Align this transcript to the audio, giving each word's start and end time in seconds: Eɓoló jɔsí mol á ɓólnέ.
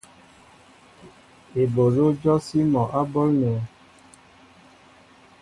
Eɓoló 1.61 2.05
jɔsí 2.21 2.59
mol 2.71 2.89
á 2.97 3.01
ɓólnέ. 3.11 3.51